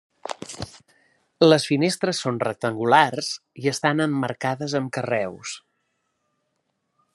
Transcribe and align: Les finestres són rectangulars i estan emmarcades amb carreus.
Les 1.45 1.65
finestres 1.71 2.21
són 2.25 2.39
rectangulars 2.45 3.29
i 3.65 3.71
estan 3.75 4.03
emmarcades 4.09 4.77
amb 4.83 4.93
carreus. 4.99 5.55